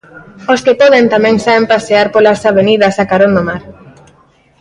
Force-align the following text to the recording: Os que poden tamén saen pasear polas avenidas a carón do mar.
Os 0.53 0.59
que 0.65 0.77
poden 0.81 1.05
tamén 1.13 1.35
saen 1.45 1.65
pasear 1.73 2.07
polas 2.13 2.41
avenidas 2.51 2.95
a 3.03 3.05
carón 3.11 3.31
do 3.37 3.43
mar. 3.49 3.63